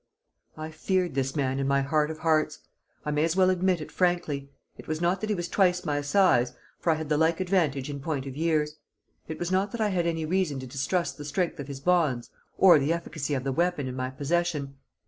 [0.57, 2.57] I feared this man in my heart of hearts.
[3.05, 4.49] I may as well admit it frankly.
[4.75, 7.87] It was not that he was twice my size, for I had the like advantage
[7.87, 8.77] in point of years;
[9.27, 12.31] it was not that I had any reason to distrust the strength of his bonds
[12.57, 14.75] or the efficacy of the weapon in my possession.